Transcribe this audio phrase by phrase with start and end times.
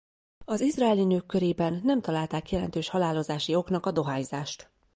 [0.45, 4.69] Az izraeli nők körében nem találták jelentős halálozási oknak a dohányzást.